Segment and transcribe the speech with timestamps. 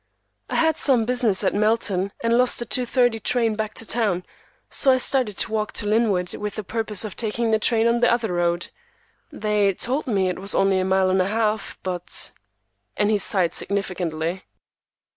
[0.49, 4.25] "I had some business at Melton, and lost the 2:30 train back to town,
[4.71, 7.99] so I started to walk to Linwood with the purpose of taking a train on
[7.99, 8.69] the other road.
[9.31, 12.31] They told me it was only a mile and a half, but—."
[12.97, 14.45] And he sighed significantly.